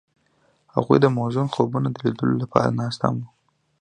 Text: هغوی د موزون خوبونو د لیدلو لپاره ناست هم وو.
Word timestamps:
هغوی 0.75 0.97
د 1.01 1.05
موزون 1.17 1.47
خوبونو 1.53 1.87
د 1.91 1.97
لیدلو 2.05 2.35
لپاره 2.43 2.75
ناست 2.79 2.99
هم 3.05 3.15
وو. 3.19 3.27